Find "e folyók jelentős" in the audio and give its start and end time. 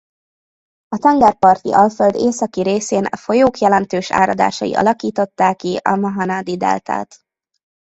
3.05-4.11